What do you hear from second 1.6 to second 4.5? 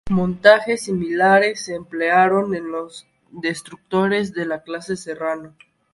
se emplearon en los destructores de